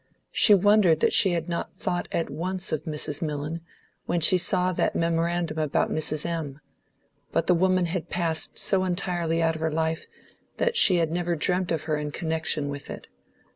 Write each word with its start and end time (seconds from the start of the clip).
She 0.31 0.55
wondered 0.55 0.99
that 1.01 1.13
she 1.13 1.33
had 1.33 1.47
not 1.47 1.75
thought 1.75 2.07
at 2.11 2.31
once 2.31 2.71
of 2.71 2.85
Mrs. 2.85 3.21
Millon 3.21 3.61
when 4.07 4.19
she 4.19 4.35
saw 4.39 4.71
that 4.73 4.95
memorandum 4.95 5.59
about 5.59 5.91
Mrs. 5.91 6.25
M.; 6.25 6.59
but 7.31 7.45
the 7.45 7.53
woman 7.53 7.85
had 7.85 8.09
passed 8.09 8.57
so 8.57 8.83
entirely 8.83 9.43
out 9.43 9.53
of 9.53 9.61
her 9.61 9.69
life, 9.69 10.07
that 10.57 10.75
she 10.75 10.95
had 10.95 11.11
never 11.11 11.35
dreamt 11.35 11.71
of 11.71 11.83
her 11.83 11.97
in 11.97 12.09
connection 12.09 12.69
with 12.69 12.89
it. 12.89 13.05